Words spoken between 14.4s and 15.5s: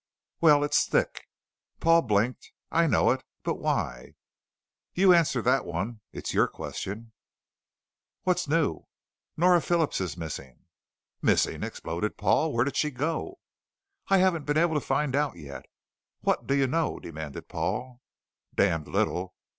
been able to find out